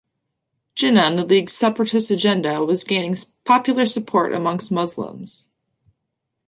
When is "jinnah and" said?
0.75-1.19